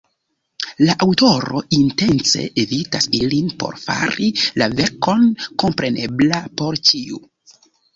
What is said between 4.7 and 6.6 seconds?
verkon komprenebla